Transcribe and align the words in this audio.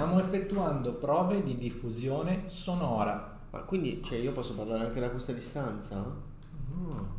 Stiamo 0.00 0.18
effettuando 0.18 0.94
prove 0.94 1.42
di 1.42 1.58
diffusione 1.58 2.44
sonora. 2.46 3.38
Ma 3.50 3.58
quindi 3.64 4.02
cioè, 4.02 4.16
io 4.16 4.32
posso 4.32 4.54
parlare 4.54 4.86
anche 4.86 4.98
da 4.98 5.10
questa 5.10 5.32
distanza? 5.32 5.98
Oh. 5.98 7.09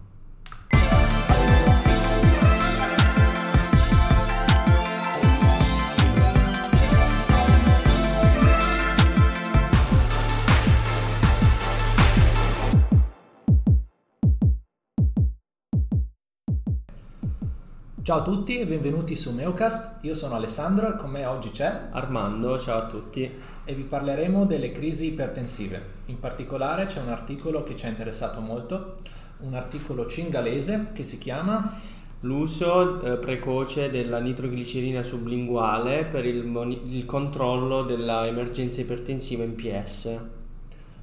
Ciao 18.03 18.17
a 18.17 18.23
tutti 18.23 18.57
e 18.57 18.65
benvenuti 18.65 19.15
su 19.15 19.31
Meocast, 19.31 20.03
io 20.05 20.15
sono 20.15 20.33
Alessandro 20.33 20.91
e 20.91 20.97
con 20.97 21.11
me 21.11 21.23
oggi 21.25 21.51
c'è 21.51 21.89
Armando, 21.91 22.57
ciao 22.57 22.79
a 22.79 22.87
tutti. 22.87 23.29
E 23.63 23.75
vi 23.75 23.83
parleremo 23.83 24.45
delle 24.45 24.71
crisi 24.71 25.05
ipertensive. 25.05 25.99
In 26.07 26.17
particolare 26.17 26.85
c'è 26.85 26.99
un 26.99 27.09
articolo 27.09 27.61
che 27.61 27.75
ci 27.75 27.85
ha 27.85 27.89
interessato 27.89 28.41
molto, 28.41 28.95
un 29.41 29.53
articolo 29.53 30.07
cingalese 30.07 30.87
che 30.93 31.03
si 31.03 31.19
chiama 31.19 31.79
L'uso 32.21 33.03
eh, 33.03 33.17
precoce 33.17 33.91
della 33.91 34.19
nitroglicerina 34.19 35.03
sublinguale 35.03 36.05
per 36.05 36.25
il, 36.25 36.43
moni- 36.43 36.95
il 36.95 37.05
controllo 37.05 37.83
dell'emergenza 37.83 38.81
ipertensiva 38.81 39.43
in 39.43 39.53
PS. 39.53 40.19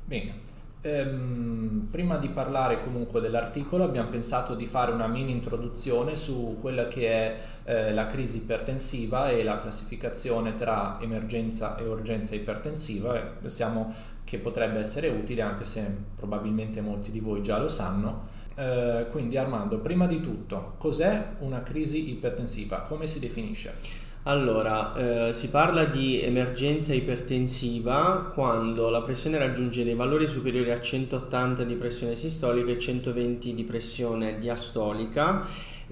Bene, 0.04 0.47
Ehm, 0.88 1.88
prima 1.90 2.16
di 2.16 2.30
parlare 2.30 2.80
comunque 2.80 3.20
dell'articolo 3.20 3.84
abbiamo 3.84 4.08
pensato 4.08 4.54
di 4.54 4.66
fare 4.66 4.90
una 4.90 5.06
mini 5.06 5.32
introduzione 5.32 6.16
su 6.16 6.56
quella 6.60 6.86
che 6.86 7.08
è 7.08 7.40
eh, 7.64 7.92
la 7.92 8.06
crisi 8.06 8.38
ipertensiva 8.38 9.28
e 9.28 9.42
la 9.42 9.58
classificazione 9.58 10.54
tra 10.54 10.98
emergenza 11.00 11.76
e 11.76 11.86
urgenza 11.86 12.34
ipertensiva. 12.34 13.18
pensiamo 13.18 13.94
che 14.24 14.38
potrebbe 14.38 14.78
essere 14.78 15.08
utile 15.08 15.42
anche 15.42 15.64
se 15.64 15.84
probabilmente 16.14 16.80
molti 16.80 17.10
di 17.10 17.20
voi 17.20 17.42
già 17.42 17.58
lo 17.58 17.68
sanno. 17.68 18.36
Eh, 18.56 19.06
quindi 19.10 19.36
Armando, 19.36 19.78
prima 19.78 20.06
di 20.06 20.20
tutto, 20.20 20.74
cos'è 20.78 21.36
una 21.40 21.62
crisi 21.62 22.10
ipertensiva? 22.10 22.80
Come 22.80 23.06
si 23.06 23.18
definisce? 23.18 24.07
Allora, 24.24 25.28
eh, 25.28 25.32
si 25.32 25.48
parla 25.48 25.84
di 25.84 26.20
emergenza 26.22 26.92
ipertensiva 26.92 28.30
quando 28.34 28.90
la 28.90 29.00
pressione 29.00 29.38
raggiunge 29.38 29.84
dei 29.84 29.94
valori 29.94 30.26
superiori 30.26 30.70
a 30.70 30.80
180 30.80 31.64
di 31.64 31.74
pressione 31.74 32.14
sistolica 32.14 32.70
e 32.70 32.78
120 32.78 33.54
di 33.54 33.64
pressione 33.64 34.38
diastolica 34.38 35.46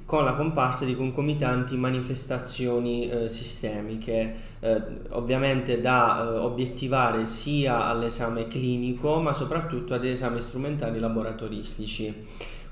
con 0.05 0.25
la 0.25 0.35
comparsa 0.35 0.85
di 0.85 0.95
concomitanti 0.95 1.77
manifestazioni 1.77 3.09
eh, 3.09 3.29
sistemiche, 3.29 4.35
eh, 4.61 4.83
ovviamente 5.11 5.81
da 5.81 6.23
eh, 6.23 6.39
obiettivare 6.39 7.27
sia 7.27 7.87
all'esame 7.87 8.47
clinico 8.47 9.19
ma 9.21 9.35
soprattutto 9.35 9.95
ad 9.95 10.05
esami 10.05 10.41
strumentali 10.41 11.01
laboratoristici. 11.01 12.15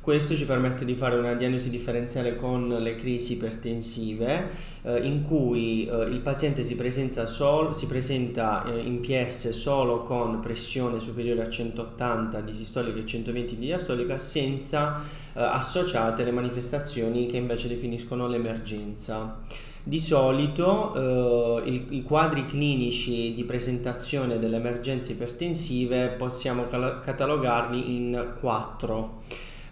Questo 0.04 0.36
ci 0.36 0.44
permette 0.44 0.84
di 0.84 0.96
fare 0.96 1.16
una 1.16 1.32
diagnosi 1.32 1.70
differenziale 1.70 2.36
con 2.36 2.68
le 2.68 2.94
crisi 2.94 3.32
ipertensive 3.32 4.50
eh, 4.82 4.98
in 4.98 5.22
cui 5.22 5.86
eh, 5.86 6.02
il 6.10 6.20
paziente 6.20 6.62
si 6.62 6.76
presenta, 6.76 7.24
sol- 7.24 7.74
si 7.74 7.86
presenta 7.86 8.66
eh, 8.66 8.80
in 8.80 9.00
PS 9.00 9.48
solo 9.48 10.02
con 10.02 10.40
pressione 10.40 11.00
superiore 11.00 11.40
a 11.40 11.48
180 11.48 12.42
di 12.42 12.52
sistolica 12.52 12.98
e 12.98 13.06
120 13.06 13.56
di 13.56 13.64
diastolica 13.64 14.18
senza 14.18 15.00
eh, 15.02 15.40
associate 15.40 16.22
le 16.22 16.32
manifestazioni 16.32 17.24
che 17.24 17.38
invece 17.38 17.68
definiscono 17.68 18.28
l'emergenza. 18.28 19.40
Di 19.82 19.98
solito 20.00 21.62
eh, 21.64 21.70
i, 21.70 21.96
i, 21.96 22.02
quadri 22.02 22.44
clinici 22.44 23.32
di 23.32 23.44
presentazione 23.44 24.38
delle 24.38 24.56
emergenze 24.56 25.12
ipertensive 25.12 26.08
possiamo 26.08 26.68
cal- 26.68 27.00
catalogarli 27.00 27.96
in 27.96 28.34
quattro. 28.38 29.22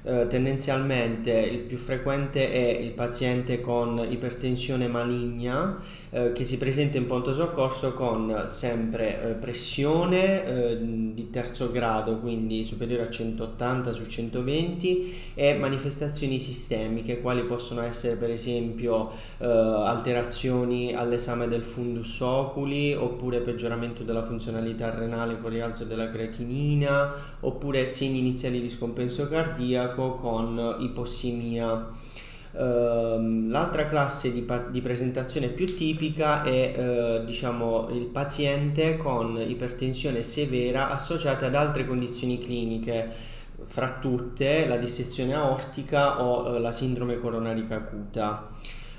Eh, 0.04 0.26
tendenzialmente 0.26 1.30
il 1.32 1.60
più 1.60 1.78
frequente 1.78 2.50
è 2.50 2.80
il 2.80 2.90
paziente 2.90 3.60
con 3.60 4.04
ipertensione 4.10 4.88
maligna 4.88 5.78
eh, 6.14 6.32
che 6.32 6.44
si 6.44 6.58
presenta 6.58 6.98
in 6.98 7.06
pronto 7.06 7.32
soccorso 7.32 7.94
con 7.94 8.48
sempre 8.50 9.30
eh, 9.30 9.32
pressione 9.32 10.44
eh, 10.44 10.78
di 10.78 11.30
terzo 11.30 11.70
grado, 11.70 12.18
quindi 12.18 12.64
superiore 12.64 13.04
a 13.04 13.08
180 13.08 13.92
su 13.92 14.04
120 14.04 15.32
e 15.32 15.54
manifestazioni 15.54 16.38
sistemiche, 16.38 17.22
quali 17.22 17.44
possono 17.44 17.80
essere 17.80 18.16
per 18.16 18.28
esempio 18.28 19.10
eh, 19.38 19.46
alterazioni 19.46 20.94
all'esame 20.94 21.48
del 21.48 21.64
fundus 21.64 22.20
oculi 22.20 22.92
oppure 22.92 23.40
peggioramento 23.40 24.02
della 24.02 24.22
funzionalità 24.22 24.90
renale 24.90 25.40
con 25.40 25.48
rialzo 25.48 25.84
della 25.84 26.10
creatinina 26.10 27.14
oppure 27.40 27.86
segni 27.86 28.18
iniziali 28.18 28.60
di 28.60 28.68
scompenso 28.68 29.28
cardiaco 29.28 30.12
con 30.12 30.76
ipossimia. 30.80 31.88
Uh, 32.52 33.48
l'altra 33.48 33.86
classe 33.86 34.30
di, 34.30 34.42
pa- 34.42 34.66
di, 34.68 34.82
presentazione 34.82 35.48
più 35.48 35.64
tipica 35.74 36.42
è 36.42 36.74
uh, 36.76 37.24
diciamo, 37.24 37.88
il 37.90 38.04
paziente 38.04 38.98
con 38.98 39.40
ipertensione 39.40 40.22
severa 40.22 40.90
associata 40.90 41.46
ad 41.46 41.54
altre 41.54 41.86
condizioni 41.86 42.38
cliniche, 42.38 43.08
fra 43.64 43.96
tutte 43.98 44.66
la 44.66 44.76
dissezione 44.76 45.32
aortica 45.32 46.22
o 46.22 46.50
uh, 46.50 46.60
la 46.60 46.72
sindrome 46.72 47.18
coronarica 47.18 47.76
acuta. 47.76 48.50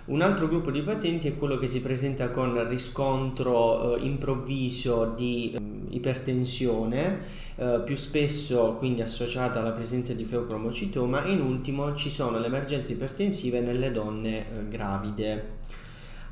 Un 0.06 0.22
altro 0.22 0.50
gruppo 0.50 0.70
di 0.70 0.82
pazienti 0.82 1.30
è 1.30 1.38
quello 1.38 1.58
che 1.58 1.70
si 1.70 1.80
presenta 1.80 2.30
con 2.30 2.68
riscontro 2.68 3.96
eh, 3.96 4.02
improvviso 4.02 5.14
di 5.16 5.56
eh, 5.56 5.96
ipertensione, 5.96 7.20
eh, 7.56 7.82
più 7.86 7.96
spesso 7.96 8.74
quindi 8.74 9.02
associata 9.02 9.60
alla 9.60 9.72
presenza 9.72 10.12
di 10.12 10.26
feocromocitoma 10.26 11.24
e 11.24 11.32
in 11.32 11.40
ultimo 11.40 11.96
ci 11.96 12.10
sono 12.10 12.38
le 12.38 12.48
emergenze 12.48 12.92
ipertensive 12.92 13.62
nelle 13.62 13.92
donne 13.92 14.40
eh, 14.40 14.68
gravide. 14.68 15.62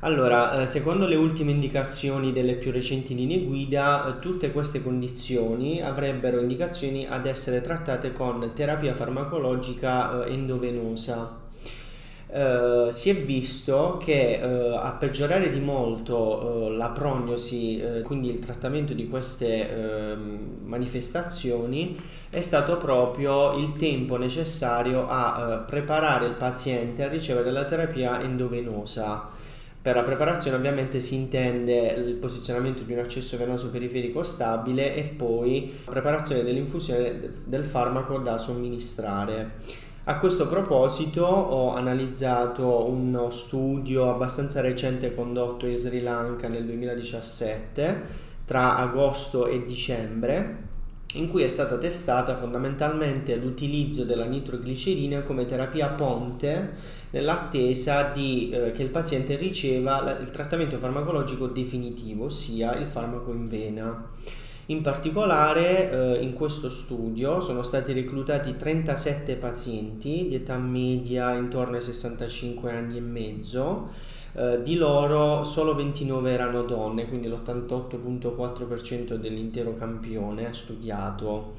Allora, 0.00 0.60
eh, 0.60 0.66
secondo 0.66 1.06
le 1.06 1.14
ultime 1.14 1.52
indicazioni 1.52 2.30
delle 2.30 2.56
più 2.56 2.72
recenti 2.72 3.14
linee 3.14 3.42
guida, 3.42 4.06
eh, 4.06 4.20
tutte 4.20 4.52
queste 4.52 4.82
condizioni 4.82 5.80
avrebbero 5.80 6.40
indicazioni 6.40 7.06
ad 7.06 7.24
essere 7.24 7.62
trattate 7.62 8.12
con 8.12 8.50
terapia 8.54 8.94
farmacologica 8.94 10.26
endovenosa 10.26 11.40
Uh, 12.32 12.90
si 12.90 13.10
è 13.10 13.14
visto 13.14 13.98
che 14.02 14.40
uh, 14.42 14.74
a 14.74 14.92
peggiorare 14.92 15.50
di 15.50 15.60
molto 15.60 16.16
uh, 16.16 16.68
la 16.70 16.88
prognosi, 16.88 17.82
quindi 18.04 18.30
il 18.30 18.38
trattamento 18.38 18.94
di 18.94 19.06
queste 19.06 19.70
ehm, 19.70 20.60
manifestazioni, 20.62 21.94
è 22.30 22.40
stato 22.40 22.78
proprio 22.78 23.54
il 23.58 23.76
tempo 23.76 24.16
necessario 24.16 25.06
a 25.08 25.62
preparare 25.66 26.24
il 26.24 26.32
paziente 26.32 27.02
a 27.04 27.08
ricevere 27.08 27.50
la 27.50 27.66
terapia 27.66 28.22
endovenosa. 28.22 29.28
Per 29.82 29.94
la 29.94 30.02
preparazione 30.02 30.56
ovviamente 30.56 31.00
si 31.00 31.16
intende 31.16 31.88
il 31.98 32.14
posizionamento 32.14 32.82
di 32.84 32.92
un 32.92 33.00
accesso 33.00 33.36
venoso 33.36 33.68
periferico 33.68 34.22
stabile 34.22 34.94
e 34.94 35.02
poi 35.02 35.80
la 35.84 35.90
preparazione 35.90 36.44
dell'infusione 36.44 37.30
del 37.44 37.64
farmaco 37.64 38.18
da 38.18 38.38
somministrare. 38.38 39.90
A 40.04 40.18
questo 40.18 40.48
proposito 40.48 41.24
ho 41.24 41.74
analizzato 41.74 42.90
uno 42.90 43.30
studio 43.30 44.10
abbastanza 44.10 44.60
recente 44.60 45.14
condotto 45.14 45.64
in 45.66 45.76
Sri 45.76 46.00
Lanka 46.00 46.48
nel 46.48 46.64
2017 46.64 48.00
tra 48.44 48.78
agosto 48.78 49.46
e 49.46 49.64
dicembre 49.64 50.70
in 51.12 51.28
cui 51.28 51.44
è 51.44 51.48
stata 51.48 51.78
testata 51.78 52.34
fondamentalmente 52.34 53.36
l'utilizzo 53.36 54.02
della 54.02 54.24
nitroglicerina 54.24 55.20
come 55.20 55.46
terapia 55.46 55.90
ponte 55.90 56.70
nell'attesa 57.10 58.10
di, 58.12 58.50
eh, 58.50 58.72
che 58.72 58.82
il 58.82 58.88
paziente 58.88 59.36
riceva 59.36 60.18
il 60.20 60.30
trattamento 60.32 60.78
farmacologico 60.78 61.46
definitivo, 61.46 62.24
ossia 62.24 62.74
il 62.74 62.88
farmaco 62.88 63.30
in 63.30 63.46
vena. 63.46 64.08
In 64.66 64.80
particolare 64.80 65.90
eh, 65.90 66.22
in 66.22 66.34
questo 66.34 66.70
studio 66.70 67.40
sono 67.40 67.64
stati 67.64 67.92
reclutati 67.92 68.56
37 68.56 69.34
pazienti 69.34 70.28
di 70.28 70.36
età 70.36 70.56
media 70.56 71.34
intorno 71.34 71.76
ai 71.76 71.82
65 71.82 72.70
anni 72.70 72.96
e 72.96 73.00
mezzo, 73.00 73.90
eh, 74.34 74.62
di 74.62 74.76
loro 74.76 75.44
solo 75.44 75.74
29 75.74 76.30
erano 76.30 76.62
donne, 76.62 77.06
quindi 77.06 77.28
l'88.4% 77.28 79.14
dell'intero 79.14 79.74
campione 79.74 80.54
studiato. 80.54 81.54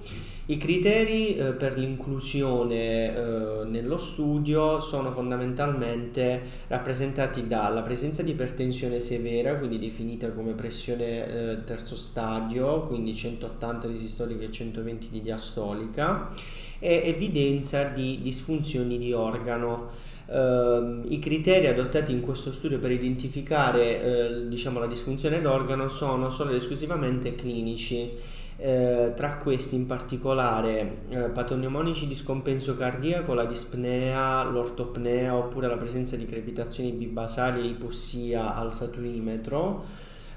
I 0.47 0.57
criteri 0.57 1.37
eh, 1.37 1.53
per 1.53 1.77
l'inclusione 1.77 3.15
eh, 3.15 3.65
nello 3.65 3.97
studio 3.97 4.81
sono 4.81 5.13
fondamentalmente 5.13 6.41
rappresentati 6.67 7.47
dalla 7.47 7.81
presenza 7.81 8.23
di 8.23 8.31
ipertensione 8.31 8.99
severa, 8.99 9.55
quindi 9.55 9.79
definita 9.79 10.31
come 10.31 10.53
pressione 10.53 11.27
eh, 11.27 11.63
terzo 11.63 11.95
stadio, 11.95 12.81
quindi 12.81 13.15
180 13.15 13.87
di 13.87 13.97
sistolica 13.97 14.43
e 14.43 14.51
120 14.51 15.09
di 15.11 15.21
diastolica, 15.21 16.29
e 16.79 17.03
evidenza 17.05 17.83
di 17.85 18.19
disfunzioni 18.21 18.97
di 18.97 19.13
organo. 19.13 20.11
Uh, 20.33 21.05
I 21.09 21.19
criteri 21.19 21.67
adottati 21.67 22.11
in 22.11 22.21
questo 22.21 22.51
studio 22.51 22.79
per 22.79 22.89
identificare 22.89 24.47
uh, 24.47 24.47
diciamo, 24.49 24.79
la 24.79 24.87
disfunzione 24.87 25.39
d'organo 25.41 25.87
sono 25.87 26.31
solo 26.31 26.49
ed 26.49 26.55
esclusivamente 26.55 27.35
clinici. 27.35 28.41
Uh, 28.55 29.13
tra 29.15 29.37
questi 29.37 29.75
in 29.75 29.87
particolare 29.87 30.97
eh, 31.09 31.17
patognomonici 31.29 32.07
di 32.07 32.15
scompenso 32.15 32.77
cardiaco, 32.77 33.33
la 33.33 33.45
dispnea, 33.45 34.43
l'ortopnea 34.43 35.35
oppure 35.35 35.67
la 35.67 35.77
presenza 35.77 36.15
di 36.15 36.25
crepitazioni 36.25 36.91
bibasali 36.91 37.61
e 37.61 37.65
ipossia 37.65 38.55
al 38.55 38.71
saturimetro, 38.71 39.85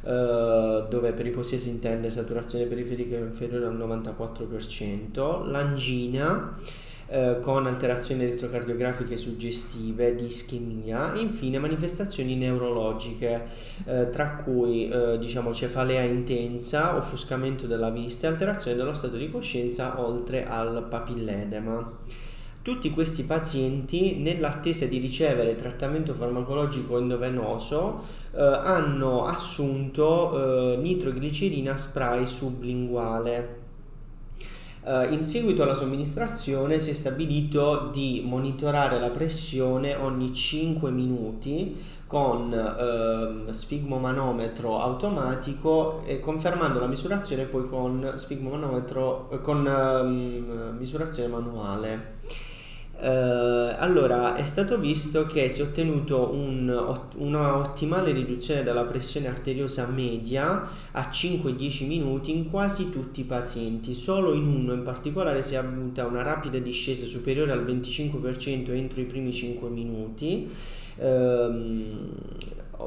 dove 0.02 1.12
per 1.12 1.26
ipossia 1.26 1.58
si 1.58 1.68
intende 1.68 2.10
saturazione 2.10 2.66
periferica 2.66 3.16
inferiore 3.16 3.66
al 3.66 3.76
94%, 3.76 5.46
l'angina, 5.46 6.54
eh, 7.08 7.38
con 7.40 7.66
alterazioni 7.66 8.24
elettrocardiografiche 8.24 9.16
suggestive 9.16 10.14
di 10.14 10.26
ischemia 10.26 11.14
e 11.14 11.20
infine 11.20 11.58
manifestazioni 11.58 12.34
neurologiche 12.34 13.46
eh, 13.84 14.10
tra 14.10 14.34
cui 14.34 14.88
eh, 14.88 15.16
diciamo 15.18 15.54
cefalea 15.54 16.02
intensa, 16.02 16.96
offuscamento 16.96 17.66
della 17.66 17.90
vista 17.90 18.26
e 18.26 18.30
alterazione 18.30 18.76
dello 18.76 18.94
stato 18.94 19.16
di 19.16 19.30
coscienza 19.30 20.00
oltre 20.00 20.46
al 20.46 20.86
papilledema. 20.88 21.98
Tutti 22.60 22.90
questi 22.90 23.22
pazienti, 23.22 24.16
nell'attesa 24.16 24.86
di 24.86 24.98
ricevere 24.98 25.54
trattamento 25.54 26.14
farmacologico 26.14 26.98
endovenoso, 26.98 28.02
eh, 28.34 28.42
hanno 28.42 29.24
assunto 29.26 30.72
eh, 30.72 30.76
nitroglicerina 30.78 31.76
spray 31.76 32.26
sublinguale 32.26 33.55
Uh, 34.86 35.12
in 35.12 35.24
seguito 35.24 35.64
alla 35.64 35.74
somministrazione 35.74 36.78
si 36.78 36.90
è 36.90 36.92
stabilito 36.92 37.90
di 37.92 38.22
monitorare 38.24 39.00
la 39.00 39.10
pressione 39.10 39.96
ogni 39.96 40.32
5 40.32 40.92
minuti 40.92 41.82
con 42.06 42.52
uh, 42.52 43.50
sfigmomanometro 43.50 44.78
automatico 44.78 46.04
e 46.04 46.20
confermando 46.20 46.78
la 46.78 46.86
misurazione 46.86 47.46
poi 47.46 47.66
con 47.66 48.12
sfigmomanometro 48.14 49.40
con 49.42 49.66
uh, 49.66 50.78
misurazione 50.78 51.30
manuale. 51.30 52.14
Uh, 52.98 53.74
allora, 53.76 54.36
è 54.36 54.46
stato 54.46 54.78
visto 54.78 55.26
che 55.26 55.50
si 55.50 55.60
è 55.60 55.64
ottenuto 55.64 56.30
un, 56.32 57.04
una 57.16 57.56
ottimale 57.56 58.12
riduzione 58.12 58.62
della 58.62 58.84
pressione 58.84 59.28
arteriosa 59.28 59.86
media 59.86 60.66
a 60.92 61.08
5-10 61.10 61.86
minuti 61.86 62.34
in 62.34 62.48
quasi 62.50 62.90
tutti 62.90 63.20
i 63.20 63.24
pazienti, 63.24 63.92
solo 63.92 64.32
in 64.32 64.46
uno 64.46 64.72
in 64.72 64.82
particolare 64.82 65.42
si 65.42 65.54
è 65.54 65.58
avuta 65.58 66.06
una 66.06 66.22
rapida 66.22 66.58
discesa 66.58 67.04
superiore 67.04 67.52
al 67.52 67.66
25% 67.66 68.70
entro 68.70 69.00
i 69.00 69.04
primi 69.04 69.30
5 69.30 69.68
minuti. 69.68 70.50
Uh, 70.96 72.14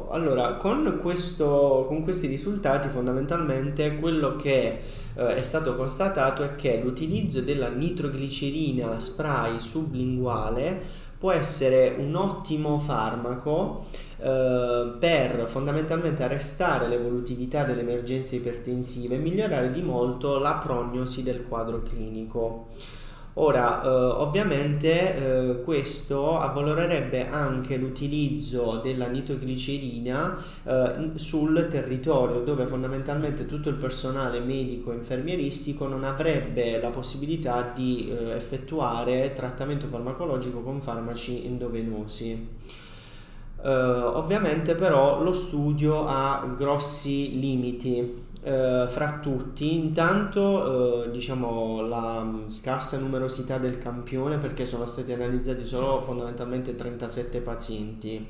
allora, 0.10 0.56
con, 0.56 0.98
questo, 1.02 1.86
con, 1.88 2.04
questi 2.04 2.28
risultati 2.28 2.88
fondamentalmente 2.90 3.96
quello 3.98 4.36
che 4.36 4.80
eh, 5.20 5.36
è 5.36 5.44
stato 5.44 5.76
constatato 5.76 6.44
è 6.44 6.56
che 6.56 6.80
l'utilizzo 6.82 7.42
della 7.42 7.68
nitroglicerina 7.68 9.00
spray 9.00 9.60
sublinguale 9.60 11.08
può 11.20 11.32
essere 11.32 11.96
un 11.98 12.16
ottimo 12.16 12.80
farmaco 12.80 13.86
eh, 14.18 14.94
per 14.98 15.48
fondamentalmente 15.50 16.24
arrestare 16.24 16.88
l'evolutività 16.88 17.66
delle 17.66 17.82
emergenze 17.82 18.38
ipertensive 18.38 19.16
e 19.16 19.20
migliorare 19.20 19.70
di 19.72 19.82
molto 19.82 20.38
la 20.38 20.62
prognosi 20.64 21.22
del 21.22 21.44
quadro 21.44 21.82
clinico. 21.82 22.68
Ora, 23.34 23.84
eh, 23.84 23.88
ovviamente 23.88 25.16
eh, 25.16 25.62
questo 25.62 26.38
avvalorerebbe 26.40 27.30
anche 27.30 27.78
l'utilizzo 27.78 28.80
della 28.84 29.08
nitroglicerina 29.08 30.44
eh, 30.64 31.12
sul 31.16 31.68
territorio 31.70 32.42
dove 32.42 32.66
fondamentalmente 32.66 33.46
tutto 33.46 33.70
il 33.70 33.76
personale 33.76 34.40
medico 34.40 34.92
e 34.92 34.96
infermieristico 34.96 35.88
non 35.88 36.04
avrebbe 36.04 36.82
la 36.82 36.90
possibilità 36.90 37.72
di 37.74 38.10
eh, 38.10 38.32
effettuare 38.32 39.34
trattamento 39.34 39.88
farmacologico 39.88 40.62
con 40.62 40.82
farmaci 40.82 41.46
endovenosi. 41.46 42.48
Uh, 43.62 44.16
ovviamente 44.16 44.74
però 44.74 45.22
lo 45.22 45.34
studio 45.34 46.06
ha 46.08 46.56
grossi 46.58 47.38
limiti 47.38 48.28
eh, 48.42 48.86
fra 48.90 49.20
tutti, 49.22 49.76
intanto 49.76 51.06
eh, 51.06 51.12
diciamo 51.12 51.82
la 51.82 52.24
mm, 52.24 52.48
scarsa 52.48 52.98
numerosità 52.98 53.58
del 53.58 53.78
campione 53.78 54.38
perché 54.38 54.66
sono 54.66 54.86
stati 54.86 55.12
analizzati 55.12 55.66
solo 55.66 56.02
fondamentalmente 56.02 56.76
37 56.76 57.40
pazienti. 57.42 58.28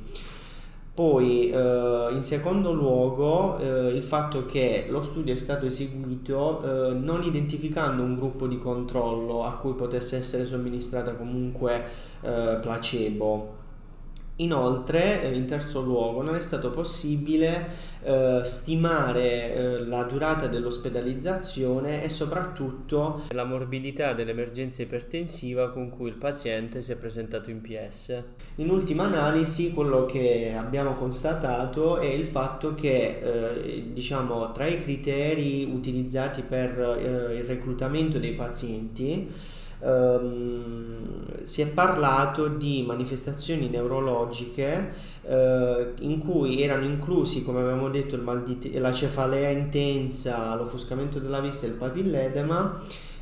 Poi 0.94 1.50
eh, 1.50 2.08
in 2.12 2.24
secondo 2.24 2.74
luogo 2.74 3.58
eh, 3.58 3.88
il 3.88 4.04
fatto 4.04 4.46
che 4.46 4.88
lo 4.90 5.02
studio 5.02 5.34
è 5.34 5.38
stato 5.38 5.66
eseguito 5.66 6.90
eh, 6.90 6.94
non 6.94 7.24
identificando 7.24 8.04
un 8.04 8.16
gruppo 8.16 8.48
di 8.48 8.58
controllo 8.58 9.46
a 9.46 9.52
cui 9.52 9.76
potesse 9.76 10.18
essere 10.18 10.44
somministrata 10.44 11.14
comunque 11.14 11.86
eh, 12.20 12.58
placebo 12.62 13.56
Inoltre, 14.42 15.22
eh, 15.22 15.36
in 15.36 15.46
terzo 15.46 15.82
luogo, 15.82 16.22
non 16.22 16.36
è 16.36 16.42
stato 16.42 16.70
possibile 16.70 17.68
eh, 18.02 18.42
stimare 18.46 19.54
eh, 19.54 19.86
la 19.86 20.04
durata 20.04 20.48
dell'ospedalizzazione 20.48 22.02
e 22.04 22.10
soprattutto 22.10 23.24
la 23.32 23.44
morbidità 23.44 24.14
dell'emergenza 24.14 24.82
ipertensiva 24.82 25.72
con 25.72 25.90
cui 25.90 26.08
il 26.08 26.16
paziente 26.16 26.82
si 26.82 26.94
è 26.94 26.96
presentato 26.96 27.50
in 27.50 27.60
PS. 27.60 28.24
In 28.56 28.70
ultima 28.70 29.04
analisi, 29.04 29.74
quello 29.74 30.06
che 30.06 30.54
abbiamo 30.56 30.94
constatato 30.94 31.98
è 31.98 32.08
il 32.08 32.26
fatto 32.26 32.74
che, 32.76 33.20
eh, 33.22 33.92
diciamo, 33.92 34.54
tra 34.54 34.68
i 34.68 34.82
criteri 34.82 35.70
utilizzati 35.70 36.44
per 36.44 36.80
eh, 36.80 37.36
il 37.36 37.44
reclutamento 37.44 38.18
dei 38.20 38.34
pazienti, 38.36 39.58
ehm, 39.82 41.44
si 41.44 41.62
è 41.62 41.68
parlato 41.68 42.48
di 42.48 42.84
manifestazioni 42.86 43.70
neurologiche 43.70 44.94
eh, 45.24 45.94
in 46.02 46.20
cui 46.20 46.62
erano 46.62 46.86
inclusi, 46.86 47.44
come 47.44 47.62
abbiamo 47.62 47.90
detto, 47.90 48.16
il 48.16 48.22
mal 48.22 48.44
di 48.44 48.58
te- 48.58 48.80
la 48.80 48.92
cefalea 48.92 49.50
intensa, 49.50 50.54
l'offuscamento 50.56 51.20
della 51.20 51.42
vista 51.42 51.66
e 51.66 51.70
il 51.70 51.76
papilledema 51.76 52.80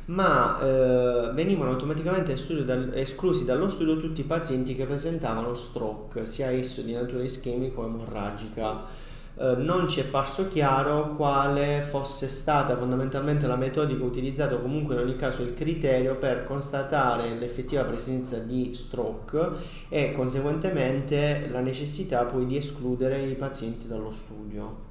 ma 0.08 0.58
eh, 0.60 1.32
venivano 1.34 1.72
automaticamente 1.72 2.34
dal, 2.64 2.92
esclusi 2.94 3.44
dallo 3.44 3.68
studio 3.68 3.98
tutti 3.98 4.22
i 4.22 4.24
pazienti 4.24 4.74
che 4.74 4.86
presentavano 4.86 5.54
stroke, 5.54 6.24
sia 6.24 6.50
esso 6.50 6.80
di 6.80 6.92
natura 6.92 7.22
ischemica 7.22 7.80
o 7.80 7.84
emorragica. 7.84 9.06
Eh, 9.40 9.54
non 9.56 9.88
ci 9.88 10.00
è 10.00 10.04
parso 10.04 10.48
chiaro 10.48 11.14
quale 11.14 11.82
fosse 11.82 12.28
stata 12.28 12.76
fondamentalmente 12.76 13.46
la 13.46 13.54
metodica 13.54 14.02
utilizzata 14.02 14.56
o 14.56 14.60
comunque 14.60 14.96
in 14.96 15.00
ogni 15.02 15.14
caso 15.14 15.42
il 15.42 15.54
criterio 15.54 16.16
per 16.16 16.42
constatare 16.42 17.38
l'effettiva 17.38 17.84
presenza 17.84 18.38
di 18.38 18.74
stroke 18.74 19.50
e 19.88 20.10
conseguentemente 20.10 21.46
la 21.50 21.60
necessità 21.60 22.24
poi 22.24 22.46
di 22.46 22.56
escludere 22.56 23.26
i 23.26 23.36
pazienti 23.36 23.86
dallo 23.86 24.10
studio. 24.10 24.87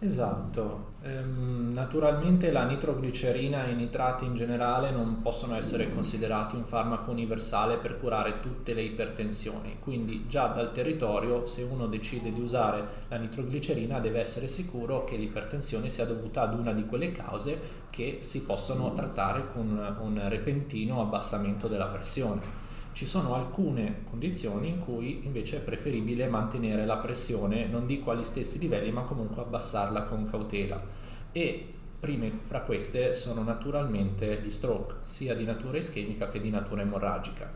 Esatto, 0.00 0.90
ehm, 1.02 1.72
naturalmente 1.72 2.52
la 2.52 2.64
nitroglicerina 2.64 3.66
e 3.66 3.72
i 3.72 3.74
nitrati 3.74 4.24
in 4.26 4.36
generale 4.36 4.92
non 4.92 5.20
possono 5.22 5.56
essere 5.56 5.90
considerati 5.90 6.54
un 6.54 6.64
farmaco 6.64 7.10
universale 7.10 7.78
per 7.78 7.98
curare 7.98 8.38
tutte 8.38 8.74
le 8.74 8.82
ipertensioni, 8.82 9.78
quindi 9.80 10.26
già 10.28 10.46
dal 10.46 10.70
territorio 10.70 11.46
se 11.46 11.62
uno 11.64 11.88
decide 11.88 12.32
di 12.32 12.40
usare 12.40 13.06
la 13.08 13.16
nitroglicerina 13.16 13.98
deve 13.98 14.20
essere 14.20 14.46
sicuro 14.46 15.02
che 15.02 15.16
l'ipertensione 15.16 15.88
sia 15.88 16.04
dovuta 16.04 16.42
ad 16.42 16.56
una 16.56 16.72
di 16.72 16.86
quelle 16.86 17.10
cause 17.10 17.60
che 17.90 18.18
si 18.20 18.42
possono 18.42 18.92
trattare 18.92 19.48
con 19.48 19.96
un 20.00 20.28
repentino 20.28 21.00
abbassamento 21.00 21.66
della 21.66 21.86
pressione. 21.86 22.67
Ci 22.98 23.06
sono 23.06 23.34
alcune 23.34 24.00
condizioni 24.02 24.66
in 24.66 24.78
cui 24.78 25.20
invece 25.24 25.58
è 25.58 25.60
preferibile 25.60 26.26
mantenere 26.26 26.84
la 26.84 26.96
pressione, 26.96 27.68
non 27.68 27.86
dico 27.86 28.10
agli 28.10 28.24
stessi 28.24 28.58
livelli, 28.58 28.90
ma 28.90 29.02
comunque 29.02 29.40
abbassarla 29.40 30.02
con 30.02 30.24
cautela. 30.24 30.82
E 31.30 31.68
prime 32.00 32.40
fra 32.42 32.62
queste 32.62 33.14
sono 33.14 33.44
naturalmente 33.44 34.40
gli 34.42 34.50
stroke, 34.50 34.96
sia 35.02 35.36
di 35.36 35.44
natura 35.44 35.78
ischemica 35.78 36.28
che 36.28 36.40
di 36.40 36.50
natura 36.50 36.82
emorragica. 36.82 37.48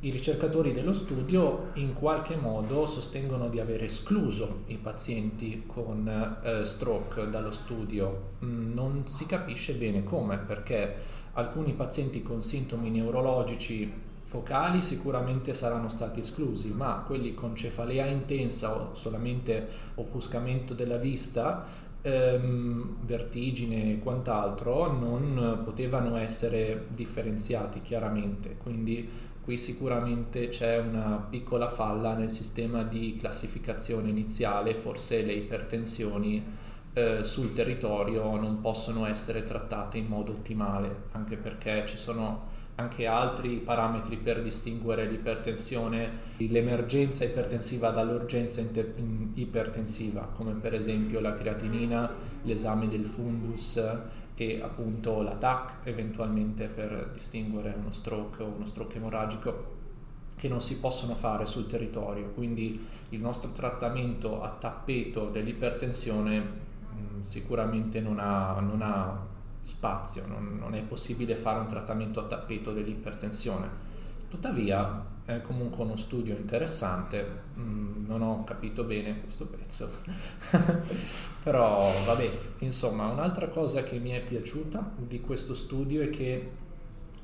I 0.00 0.10
ricercatori 0.10 0.72
dello 0.72 0.92
studio 0.92 1.68
in 1.74 1.92
qualche 1.92 2.34
modo 2.34 2.86
sostengono 2.86 3.48
di 3.48 3.60
aver 3.60 3.84
escluso 3.84 4.62
i 4.66 4.78
pazienti 4.78 5.62
con 5.64 6.40
eh, 6.42 6.64
stroke 6.64 7.28
dallo 7.28 7.52
studio. 7.52 8.30
Mm, 8.44 8.74
non 8.74 9.06
si 9.06 9.26
capisce 9.26 9.74
bene 9.74 10.02
come, 10.02 10.38
perché 10.38 11.20
Alcuni 11.34 11.72
pazienti 11.72 12.22
con 12.22 12.42
sintomi 12.42 12.90
neurologici 12.90 13.90
focali 14.24 14.82
sicuramente 14.82 15.54
saranno 15.54 15.88
stati 15.88 16.20
esclusi, 16.20 16.70
ma 16.70 17.02
quelli 17.06 17.34
con 17.34 17.56
cefalea 17.56 18.06
intensa 18.06 18.74
o 18.74 18.94
solamente 18.94 19.66
offuscamento 19.94 20.74
della 20.74 20.98
vista, 20.98 21.66
ehm, 22.02 22.96
vertigine 23.04 23.92
e 23.92 23.98
quant'altro 23.98 24.92
non 24.92 25.60
potevano 25.64 26.16
essere 26.16 26.86
differenziati 26.88 27.80
chiaramente, 27.80 28.56
quindi 28.56 29.08
qui 29.42 29.58
sicuramente 29.58 30.48
c'è 30.48 30.78
una 30.78 31.26
piccola 31.28 31.68
falla 31.68 32.14
nel 32.14 32.30
sistema 32.30 32.82
di 32.82 33.16
classificazione 33.18 34.08
iniziale, 34.08 34.74
forse 34.74 35.22
le 35.22 35.32
ipertensioni 35.32 36.44
eh, 36.94 37.24
sul 37.24 37.52
territorio 37.52 38.36
non 38.36 38.60
possono 38.60 39.06
essere 39.06 39.44
trattate 39.44 39.98
in 39.98 40.06
modo 40.06 40.32
ottimale, 40.32 41.04
anche 41.12 41.36
perché 41.36 41.84
ci 41.86 41.96
sono 41.96 42.50
anche 42.74 43.06
altri 43.06 43.56
parametri 43.56 44.16
per 44.16 44.42
distinguere 44.42 45.06
l'ipertensione, 45.06 46.10
l'emergenza 46.38 47.24
ipertensiva 47.24 47.90
dall'urgenza 47.90 48.60
inter- 48.60 48.94
ipertensiva, 49.34 50.30
come 50.34 50.54
per 50.54 50.74
esempio 50.74 51.20
la 51.20 51.34
creatinina, 51.34 52.10
l'esame 52.42 52.88
del 52.88 53.04
fundus 53.04 53.80
e 54.34 54.60
appunto 54.60 55.22
la 55.22 55.36
TAC 55.36 55.76
eventualmente 55.84 56.66
per 56.66 57.10
distinguere 57.12 57.74
uno 57.78 57.92
stroke 57.92 58.42
o 58.42 58.46
uno 58.46 58.66
stroke 58.66 58.96
emorragico 58.96 59.80
che 60.34 60.48
non 60.48 60.60
si 60.60 60.78
possono 60.78 61.14
fare 61.14 61.46
sul 61.46 61.66
territorio, 61.66 62.30
quindi 62.30 62.84
il 63.10 63.20
nostro 63.20 63.52
trattamento 63.52 64.42
a 64.42 64.48
tappeto 64.48 65.28
dell'ipertensione 65.28 66.70
mh, 66.92 67.20
sicuramente 67.20 68.00
non 68.00 68.18
ha, 68.18 68.60
non 68.60 68.82
ha 68.82 69.26
spazio, 69.62 70.26
non, 70.26 70.56
non, 70.58 70.74
è 70.74 70.82
possibile 70.82 71.36
fare 71.36 71.60
un 71.60 71.66
trattamento 71.66 72.20
a 72.20 72.24
tappeto 72.24 72.72
dell'ipertensione. 72.72 73.90
Tuttavia 74.28 75.10
è 75.24 75.40
comunque 75.40 75.84
uno 75.84 75.96
studio 75.96 76.36
interessante, 76.36 77.42
mm, 77.56 78.06
non 78.06 78.22
ho 78.22 78.44
capito 78.44 78.82
bene 78.84 79.20
questo 79.20 79.46
pezzo, 79.46 79.88
però 81.42 81.78
vabbè, 81.78 82.30
insomma 82.58 83.06
un'altra 83.06 83.48
cosa 83.48 83.82
che 83.82 83.98
mi 83.98 84.10
è 84.10 84.20
piaciuta 84.20 84.92
di 84.96 85.20
questo 85.20 85.54
studio 85.54 86.02
è 86.02 86.10
che 86.10 86.50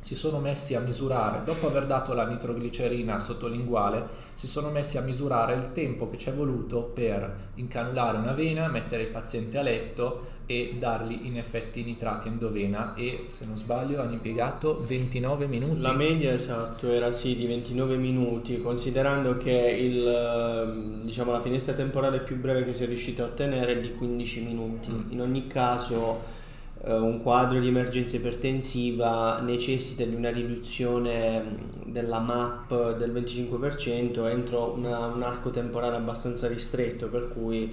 si 0.01 0.15
sono 0.15 0.39
messi 0.39 0.75
a 0.75 0.81
misurare, 0.81 1.43
dopo 1.45 1.67
aver 1.67 1.87
dato 1.87 2.15
la 2.15 2.27
nitroglicerina 2.27 3.19
sottolinguale, 3.19 4.07
si 4.35 4.47
sono 4.47 4.71
messi 4.71 4.97
a 4.97 5.03
misurare 5.03 5.55
il 5.55 5.73
tempo 5.73 6.09
che 6.09 6.19
ci 6.19 6.29
è 6.31 6.33
voluto 6.33 6.83
per 6.83 7.51
incannulare 7.55 8.19
una 8.19 8.33
vena, 8.33 8.69
mettere 8.69 9.03
il 9.03 9.09
paziente 9.09 9.59
a 9.59 9.63
letto 9.63 10.37
e 10.51 10.77
dargli 10.79 11.27
in 11.27 11.37
effetti 11.37 11.85
nitrati 11.85 12.29
endovena 12.29 12.95
e 12.95 13.25
se 13.27 13.45
non 13.45 13.59
sbaglio 13.59 14.01
hanno 14.01 14.13
impiegato 14.13 14.83
29 14.87 15.47
minuti. 15.47 15.81
La 15.81 15.93
media 15.93 16.33
esatto 16.33 16.91
era 16.91 17.13
sì 17.13 17.37
di 17.37 17.47
29 17.47 17.97
minuti, 17.97 18.59
considerando 18.63 19.35
che 19.35 19.51
il, 19.51 20.07
ehm, 20.07 21.03
diciamo, 21.03 21.33
la 21.33 21.41
finestra 21.41 21.75
temporale 21.75 22.21
più 22.21 22.37
breve 22.37 22.65
che 22.65 22.73
si 22.73 22.85
è 22.85 22.87
riuscito 22.87 23.25
a 23.25 23.27
ottenere 23.27 23.73
è 23.73 23.81
di 23.81 23.93
15 23.93 24.45
minuti. 24.45 24.91
Mm. 24.91 25.11
In 25.11 25.21
ogni 25.21 25.47
caso 25.49 26.37
un 26.85 27.21
quadro 27.21 27.59
di 27.59 27.69
emergenza 27.69 28.17
ipertensiva 28.17 29.41
necessita 29.41 30.05
di 30.05 30.15
una 30.15 30.31
riduzione 30.31 31.45
della 31.85 32.21
MAP 32.21 32.97
del 32.97 33.13
25% 33.13 34.29
entro 34.29 34.75
una, 34.77 35.07
un 35.07 35.23
arco 35.23 35.51
temporale 35.51 35.97
abbastanza 35.97 36.47
ristretto, 36.47 37.09
per 37.09 37.29
cui 37.33 37.73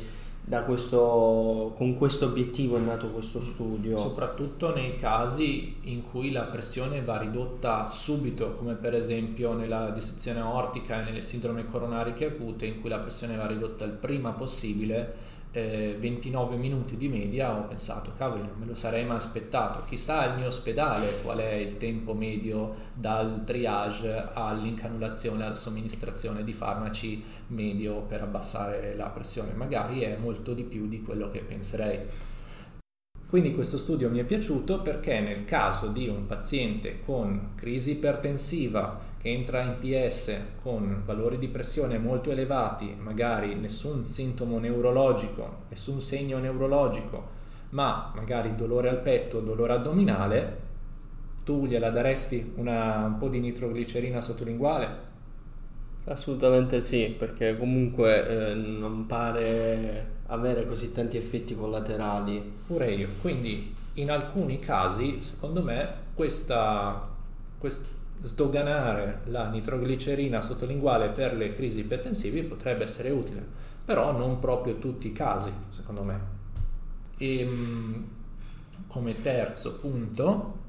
questo, 0.65 1.73
con 1.75 1.95
questo 1.95 2.25
obiettivo 2.25 2.77
è 2.77 2.79
nato 2.79 3.07
questo 3.07 3.41
studio. 3.41 3.97
Soprattutto 3.97 4.73
nei 4.73 4.95
casi 4.95 5.75
in 5.83 6.03
cui 6.03 6.31
la 6.31 6.43
pressione 6.43 7.01
va 7.01 7.17
ridotta 7.17 7.87
subito, 7.87 8.51
come 8.51 8.73
per 8.73 8.93
esempio 8.93 9.53
nella 9.53 9.89
dissezione 9.89 10.39
aortica 10.39 11.01
e 11.01 11.03
nelle 11.03 11.21
sindrome 11.21 11.65
coronariche 11.65 12.25
acute, 12.25 12.65
in 12.65 12.81
cui 12.81 12.89
la 12.89 12.99
pressione 12.99 13.35
va 13.35 13.47
ridotta 13.47 13.85
il 13.85 13.91
prima 13.91 14.31
possibile 14.31 15.33
eh, 15.55 15.95
29 15.97 16.57
minuti 16.57 16.97
di 16.97 17.07
media 17.07 17.55
ho 17.55 17.63
pensato 17.63 18.11
cavoli 18.17 18.41
non 18.41 18.57
me 18.57 18.65
lo 18.65 18.75
sarei 18.75 19.05
mai 19.05 19.15
aspettato. 19.15 19.83
Chissà 19.87 20.25
il 20.25 20.35
mio 20.35 20.47
ospedale 20.47 21.21
qual 21.21 21.39
è 21.39 21.53
il 21.53 21.77
tempo 21.77 22.13
medio 22.13 22.75
dal 22.93 23.43
triage 23.45 24.29
all'incanulazione 24.33 25.45
alla 25.45 25.55
somministrazione 25.55 26.43
di 26.43 26.53
farmaci 26.53 27.23
medio 27.47 28.01
per 28.01 28.21
abbassare 28.21 28.95
la 28.95 29.07
pressione. 29.07 29.53
Magari 29.53 30.01
è 30.01 30.17
molto 30.17 30.53
di 30.53 30.63
più 30.63 30.87
di 30.87 31.01
quello 31.01 31.31
che 31.31 31.39
penserei 31.39 31.99
quindi 33.27 33.53
questo 33.53 33.77
studio 33.77 34.09
mi 34.09 34.19
è 34.19 34.23
piaciuto 34.23 34.81
perché 34.81 35.19
nel 35.19 35.45
caso 35.45 35.87
di 35.87 36.07
un 36.07 36.27
paziente 36.27 36.99
con 37.03 37.53
crisi 37.55 37.91
ipertensiva 37.91 39.13
che 39.17 39.29
entra 39.29 39.61
in 39.63 39.77
PS 39.79 40.39
con 40.61 41.01
valori 41.03 41.39
di 41.39 41.47
pressione 41.47 41.97
molto 41.97 42.29
elevati, 42.29 42.95
magari 42.97 43.55
nessun 43.55 44.05
sintomo 44.05 44.59
neurologico, 44.59 45.63
nessun 45.69 45.99
segno 45.99 46.37
neurologico, 46.37 47.27
ma 47.69 48.11
magari 48.13 48.53
dolore 48.53 48.89
al 48.89 49.01
petto, 49.01 49.39
dolore 49.39 49.73
addominale, 49.73 50.61
tu 51.43 51.65
gliela 51.65 51.89
daresti 51.89 52.53
una, 52.57 53.05
un 53.05 53.17
po' 53.17 53.27
di 53.27 53.39
nitroglicerina 53.39 54.21
sottolinguale? 54.21 55.13
Assolutamente 56.07 56.81
sì, 56.81 57.15
perché 57.17 57.57
comunque 57.57 58.51
eh, 58.51 58.53
non 58.53 59.07
pare 59.07 60.13
avere 60.27 60.67
così 60.67 60.91
tanti 60.91 61.17
effetti 61.17 61.55
collaterali. 61.55 62.53
Pure 62.67 62.91
io, 62.91 63.07
quindi 63.21 63.73
in 63.93 64.11
alcuni 64.11 64.59
casi, 64.59 65.21
secondo 65.21 65.63
me, 65.63 65.93
questa, 66.13 67.07
quest, 67.57 67.93
sdoganare 68.21 69.21
la 69.25 69.49
nitroglicerina 69.49 70.41
sottolinguale 70.41 71.09
per 71.09 71.35
le 71.35 71.53
crisi 71.53 71.79
ipertensive 71.79 72.43
potrebbe 72.43 72.83
essere 72.83 73.09
utile, 73.09 73.43
però 73.83 74.11
non 74.11 74.37
proprio 74.39 74.77
tutti 74.77 75.07
i 75.07 75.11
casi, 75.11 75.51
secondo 75.69 76.03
me. 76.03 76.19
E 77.17 77.39
ehm, 77.39 78.07
come 78.87 79.21
terzo 79.21 79.79
punto, 79.79 80.63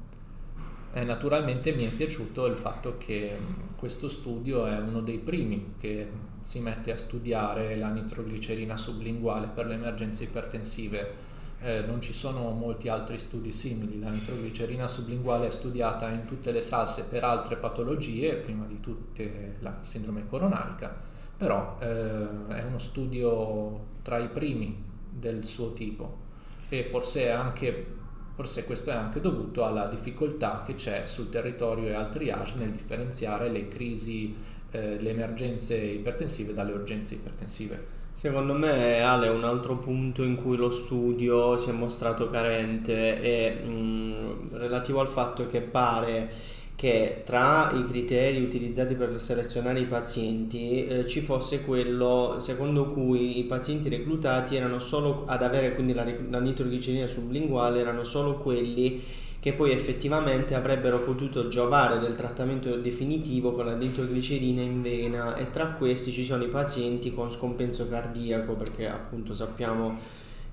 eh, 0.97 1.03
naturalmente 1.03 1.73
mi 1.73 1.85
è 1.85 1.91
piaciuto 1.91 2.47
il 2.47 2.55
fatto 2.55 2.97
che 2.97 3.37
questo 3.75 4.07
studio 4.07 4.65
è 4.65 4.79
uno 4.79 5.01
dei 5.01 5.19
primi 5.19 5.75
che 5.77 6.09
si 6.39 6.59
mette 6.59 6.91
a 6.91 6.97
studiare 6.97 7.75
la 7.75 7.89
nitroglicerina 7.89 8.75
sublinguale 8.75 9.47
per 9.47 9.67
le 9.67 9.75
emergenze 9.75 10.23
ipertensive. 10.23 11.25
Eh, 11.59 11.81
non 11.81 12.01
ci 12.01 12.13
sono 12.13 12.49
molti 12.51 12.87
altri 12.87 13.19
studi 13.19 13.51
simili. 13.51 13.99
La 13.99 14.09
nitroglicerina 14.09 14.87
sublinguale 14.87 15.47
è 15.47 15.51
studiata 15.51 16.09
in 16.09 16.25
tutte 16.25 16.51
le 16.51 16.63
salse 16.63 17.05
per 17.05 17.23
altre 17.23 17.57
patologie, 17.57 18.33
prima 18.35 18.65
di 18.65 18.79
tutte 18.79 19.57
la 19.59 19.77
sindrome 19.81 20.25
coronarica, 20.25 20.95
però 21.37 21.77
eh, 21.79 22.47
è 22.47 22.63
uno 22.63 22.79
studio 22.79 23.85
tra 24.01 24.17
i 24.17 24.29
primi 24.29 24.83
del 25.11 25.43
suo 25.45 25.73
tipo 25.73 26.25
e 26.69 26.83
forse 26.83 27.29
anche 27.29 27.95
Forse 28.37 28.65
questo 28.65 28.91
è 28.91 28.93
anche 28.93 29.19
dovuto 29.19 29.65
alla 29.65 29.87
difficoltà 29.87 30.61
che 30.63 30.75
c'è 30.75 31.07
sul 31.07 31.31
territorio 31.31 31.87
e 31.87 31.93
al 31.95 32.11
triage 32.11 32.53
nel 32.57 32.69
differenziare 32.69 33.49
le 33.49 33.67
crisi, 33.67 34.35
eh, 34.69 35.01
le 35.01 35.09
emergenze 35.09 35.75
ipertensive 35.75 36.53
dalle 36.53 36.73
urgenze 36.73 37.15
ipertensive. 37.15 37.95
Secondo 38.13 38.53
me 38.53 39.01
Ale 39.01 39.29
un 39.29 39.43
altro 39.43 39.77
punto 39.77 40.21
in 40.21 40.35
cui 40.35 40.55
lo 40.55 40.69
studio 40.69 41.57
si 41.57 41.69
è 41.69 41.71
mostrato 41.71 42.29
carente 42.29 43.19
è 43.19 43.59
mh, 43.59 43.71
mm, 43.71 44.31
relativo 44.51 44.99
al 44.99 45.09
fatto 45.09 45.47
che 45.47 45.61
pare 45.61 46.31
che 46.77 47.23
tra 47.25 47.71
i 47.71 47.83
criteri 47.85 48.39
utilizzati 48.39 48.93
per 48.93 49.19
selezionare 49.19 49.79
i 49.79 49.85
pazienti 49.85 50.85
eh, 50.85 51.07
ci 51.07 51.21
fosse 51.21 51.65
quello 51.65 52.35
secondo 52.37 52.85
cui 52.85 53.39
i 53.39 53.45
pazienti 53.45 53.89
reclutati 53.89 54.55
erano 54.55 54.77
solo 54.77 55.23
ad 55.25 55.41
avere 55.41 55.73
quindi 55.73 55.95
la, 55.95 56.05
la 56.29 56.39
nitroglicerina 56.39 57.07
sublinguale 57.07 57.79
erano 57.79 58.03
solo 58.03 58.37
quelli 58.37 59.01
che 59.39 59.53
poi 59.53 59.71
effettivamente 59.71 60.53
avrebbero 60.53 60.99
potuto 60.99 61.47
giovare 61.47 61.99
del 61.99 62.15
trattamento 62.15 62.75
definitivo 62.75 63.53
con 63.53 63.65
la 63.65 63.75
nitroglicerina 63.75 64.61
in 64.61 64.81
vena. 64.81 65.37
E 65.37 65.51
tra 65.51 65.67
questi 65.67 66.11
ci 66.11 66.25
sono 66.25 66.43
i 66.43 66.49
pazienti 66.49 67.13
con 67.13 67.31
scompenso 67.31 67.87
cardiaco 67.87 68.55
perché 68.55 68.89
appunto 68.89 69.33
sappiamo 69.33 69.99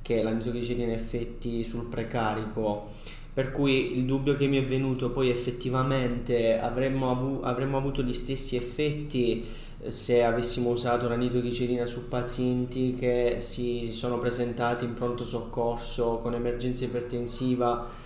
che 0.00 0.22
la 0.22 0.30
nitroglicerina 0.30 0.92
ha 0.92 0.94
effetti 0.94 1.64
sul 1.64 1.86
precarico 1.86 2.90
per 3.34 3.50
cui 3.50 3.98
il 3.98 4.04
dubbio 4.04 4.36
che 4.36 4.46
mi 4.46 4.58
è 4.58 4.64
venuto 4.64 5.10
poi 5.10 5.28
effettivamente 5.28 6.56
avremmo, 6.56 7.10
avu- 7.10 7.44
avremmo 7.44 7.76
avuto 7.76 8.00
gli 8.00 8.14
stessi 8.14 8.54
effetti 8.54 9.44
eh, 9.80 9.90
se 9.90 10.22
avessimo 10.22 10.70
usato 10.70 11.08
la 11.08 11.16
nitroglicerina 11.16 11.84
su 11.84 12.08
pazienti 12.08 12.94
che 12.94 13.38
si 13.40 13.90
sono 13.92 14.18
presentati 14.18 14.84
in 14.84 14.94
pronto 14.94 15.24
soccorso 15.24 16.18
con 16.18 16.34
emergenza 16.34 16.84
ipertensiva 16.84 18.02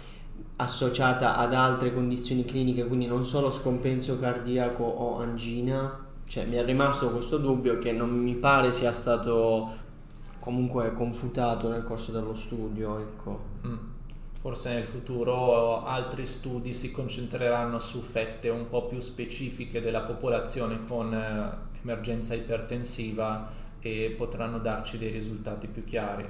associata 0.57 1.37
ad 1.37 1.53
altre 1.53 1.93
condizioni 1.93 2.47
cliniche, 2.47 2.87
quindi 2.87 3.07
non 3.07 3.25
solo 3.25 3.51
scompenso 3.51 4.19
cardiaco 4.19 4.83
o 4.83 5.19
angina. 5.19 6.07
Cioè, 6.27 6.47
mi 6.47 6.57
è 6.57 6.65
rimasto 6.65 7.11
questo 7.11 7.37
dubbio 7.37 7.79
che 7.79 7.93
non 7.93 8.11
mi 8.11 8.35
pare 8.35 8.73
sia 8.73 8.93
stato 8.93 9.77
comunque 10.41 10.93
confutato 10.95 11.69
nel 11.69 11.85
corso 11.85 12.13
dello 12.13 12.35
studio, 12.35 12.99
ecco. 12.99 13.41
Mm 13.67 13.98
forse 14.39 14.73
nel 14.73 14.87
futuro 14.87 15.85
altri 15.85 16.27
studi 16.27 16.73
si 16.73 16.93
concentreranno 16.93 17.79
su 17.81 18.01
fette 18.01 18.49
un 18.49 18.69
po' 18.69 18.87
più 18.87 19.01
specifiche 19.01 19.81
della 19.81 20.03
popolazione 20.03 20.79
con 20.87 21.13
eh, 21.13 21.79
emergenza 21.83 22.35
ipertensiva 22.35 23.51
e 23.81 24.15
potranno 24.17 24.59
darci 24.59 24.97
dei 24.97 25.11
risultati 25.11 25.67
più 25.67 25.83
chiari. 25.85 26.27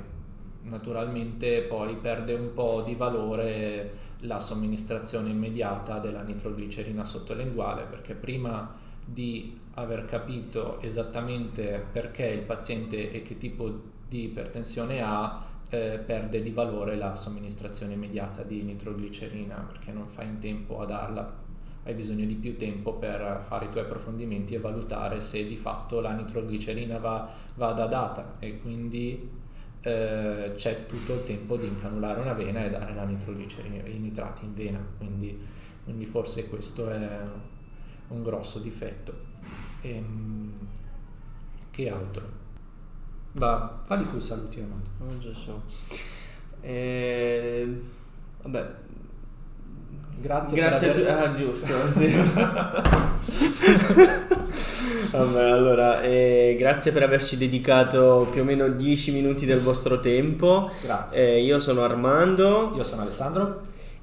naturalmente 0.63 1.63
poi 1.63 1.97
perde 1.97 2.35
un 2.35 2.53
po' 2.55 2.83
di 2.85 2.95
valore 2.95 3.93
la 4.21 4.41
somministrazione 4.41 5.31
immediata 5.31 5.99
della 5.99 6.23
nitroglicerina 6.23 7.05
sottolinguale 7.05 7.85
perché 7.85 8.15
prima 8.15 8.75
di 9.05 9.59
aver 9.75 10.05
capito 10.07 10.81
esattamente 10.81 11.85
perché 11.93 12.27
il 12.27 12.43
paziente 12.43 13.11
e 13.11 13.23
che 13.23 13.37
tipo 13.37 13.97
di 14.09 14.25
ipertensione 14.25 15.01
ha 15.03 15.45
eh, 15.71 16.01
perde 16.05 16.43
di 16.43 16.51
valore 16.51 16.97
la 16.97 17.15
somministrazione 17.15 17.95
immediata 17.95 18.43
di 18.43 18.63
nitroglicerina 18.63 19.55
perché 19.57 19.93
non 19.93 20.09
fai 20.09 20.27
in 20.27 20.39
tempo 20.39 20.81
a 20.81 20.87
darla 20.87 21.47
hai 21.85 21.95
bisogno 21.95 22.27
di 22.27 22.35
più 22.35 22.57
tempo 22.57 22.95
per 22.95 23.41
fare 23.43 23.65
i 23.65 23.71
tuoi 23.71 23.85
approfondimenti 23.85 24.55
e 24.55 24.59
valutare 24.59 25.21
se 25.21 25.47
di 25.47 25.57
fatto 25.57 26.01
la 26.01 26.13
nitroglicerina 26.13 26.99
va, 26.99 27.31
vada 27.55 27.87
data 27.87 28.37
e 28.39 28.59
quindi 28.61 29.31
eh, 29.81 30.53
c'è 30.55 30.87
tutto 30.87 31.15
il 31.15 31.23
tempo 31.23 31.57
di 31.57 31.67
incanulare 31.67 32.21
una 32.21 32.35
vena 32.35 32.65
e 32.65 32.71
dare 32.71 32.95
la 32.95 33.05
nitroglicerina, 33.05 33.87
i 33.87 33.99
nitrati 33.99 34.45
in 34.45 34.55
vena, 34.55 34.85
quindi, 34.99 35.39
quindi 35.85 36.05
forse 36.05 36.49
questo 36.49 36.91
è 36.91 37.23
un 38.09 38.23
grosso 38.23 38.59
difetto. 38.59 39.27
E, 39.81 39.91
ehm, 39.91 40.53
che 41.71 41.89
altro? 41.89 42.38
Va, 43.39 43.81
falli 43.85 44.07
tu 44.09 44.19
saluti 44.19 44.61
Armando. 44.61 44.89
Non 44.99 45.19
già 45.21 45.33
so. 45.33 45.63
Eh, 46.61 47.81
vabbè. 48.43 48.71
Grazie, 50.21 50.57
Grazie 50.57 50.91
per 50.91 51.07
aver... 51.07 51.17
a 51.17 51.21
tu. 51.29 51.31
Ah, 51.31 51.35
giusto, 51.37 51.87
sì. 51.89 52.13
Vabbè, 55.11 55.45
allora, 55.45 56.03
eh, 56.03 56.55
grazie 56.59 56.93
per 56.93 57.03
averci 57.05 57.39
dedicato 57.39 58.27
più 58.31 58.43
o 58.43 58.45
meno 58.45 58.69
10 58.69 59.13
minuti 59.13 59.47
del 59.47 59.61
vostro 59.61 60.01
tempo. 60.01 60.71
Grazie. 60.83 61.37
Eh, 61.37 61.43
io 61.43 61.59
sono 61.61 61.83
Armando. 61.83 62.73
Io 62.75 62.83
sono 62.83 63.01
Alessandro. 63.03 63.61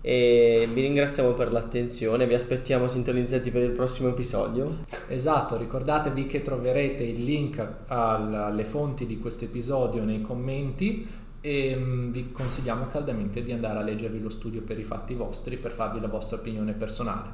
E 0.08 0.70
vi 0.72 0.82
ringraziamo 0.82 1.32
per 1.32 1.52
l'attenzione, 1.52 2.28
vi 2.28 2.36
aspettiamo 2.36 2.88
sintonizzati 2.88 3.50
per 3.50 3.64
il 3.64 3.72
prossimo 3.72 4.10
episodio. 4.10 4.84
Esatto, 5.08 5.58
ricordatevi 5.58 6.28
che 6.28 6.44
troverete 6.44 7.04
il 7.04 7.24
link 7.24 7.68
alle 7.88 8.66
fonti 8.66 9.08
di 9.08 9.18
questo 9.18 9.46
episodio 9.46 10.04
nei 10.04 10.22
commenti 10.22 11.08
e 11.42 11.76
mm, 11.76 12.12
vi 12.12 12.32
consigliamo 12.32 12.86
caldamente 12.86 13.42
di 13.42 13.52
andare 13.52 13.80
a 13.80 13.82
leggervi 13.82 14.20
lo 14.20 14.30
studio 14.30 14.62
per 14.62 14.78
i 14.78 14.84
fatti 14.84 15.16
vostri 15.16 15.58
per 15.58 15.72
farvi 15.72 16.00
la 16.00 16.08
vostra 16.08 16.38
opinione 16.38 16.74
personale. 16.74 17.30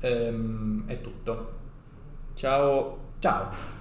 Ehm, 0.00 0.88
è 0.88 1.00
tutto. 1.00 1.52
Ciao. 2.34 2.98
Ciao. 3.20 3.75